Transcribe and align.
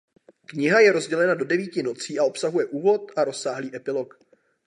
Kniha 0.45 0.79
je 0.81 0.91
rozdělena 0.91 1.33
do 1.35 1.45
devíti 1.45 1.83
nocí 1.83 2.19
a 2.19 2.23
obsahuje 2.23 2.65
úvod 2.65 3.11
a 3.17 3.23
rozsáhlý 3.23 3.75
epilog. 3.75 4.19